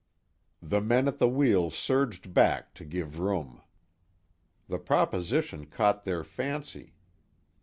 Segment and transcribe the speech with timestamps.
[0.63, 3.61] The men at the wheel surged back to give room.
[4.67, 6.95] The proposition caught their fancy.